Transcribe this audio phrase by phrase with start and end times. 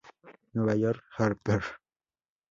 [0.53, 1.61] Nueva York: Harper.